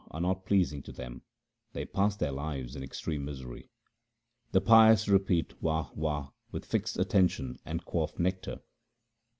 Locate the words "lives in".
2.31-2.81